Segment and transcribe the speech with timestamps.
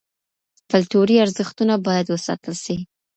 [0.71, 2.77] کلتوري ارزښتونه بايد وساتل سي.